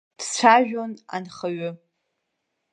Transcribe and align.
Дцәажәон 0.19 0.91
анхаҩы. 1.15 1.69